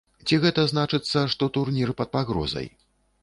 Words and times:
Ці 0.29 0.37
гэта 0.43 0.63
значыцца, 0.71 1.19
што 1.35 1.49
турнір 1.57 1.93
пад 1.99 2.09
пагрозай? 2.17 2.67